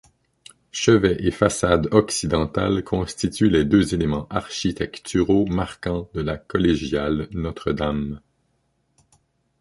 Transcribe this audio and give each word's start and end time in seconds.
Chevet 0.71 1.23
et 1.23 1.29
façade 1.29 1.87
occidentale 1.91 2.83
constituent 2.83 3.51
les 3.51 3.65
deux 3.65 3.93
éléments 3.93 4.25
architecturaux 4.29 5.45
marquants 5.45 6.09
de 6.15 6.21
la 6.21 6.37
collégiale 6.39 7.27
Notre-Dame. 7.33 8.19